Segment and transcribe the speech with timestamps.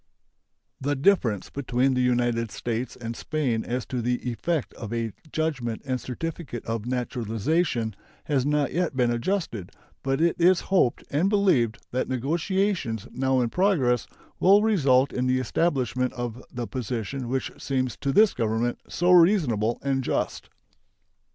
[0.81, 5.83] The difference between the United States and Spain as to the effect of a judgment
[5.85, 11.85] and certificate of naturalization has not yet been adjusted, but it is hoped and believed
[11.91, 14.07] that negotiations now in progress
[14.39, 19.77] will result in the establishment of the position which seems to this Government so reasonable
[19.83, 20.49] and just.